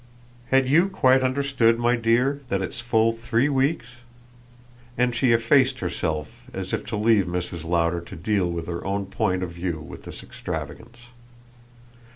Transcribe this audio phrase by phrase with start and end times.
[0.49, 3.85] "Had you quite understood, my dear, that it's full three weeks?"
[4.97, 7.63] And she effaced herself as if to leave Mrs.
[7.65, 10.97] Lowder to deal from her own point of view with this extravagance.